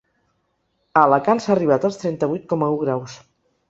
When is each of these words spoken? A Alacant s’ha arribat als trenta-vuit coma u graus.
A 0.95 1.03
Alacant 1.03 1.43
s’ha 1.45 1.53
arribat 1.59 1.87
als 1.93 2.03
trenta-vuit 2.03 2.53
coma 2.55 2.75
u 2.81 2.85
graus. 2.85 3.25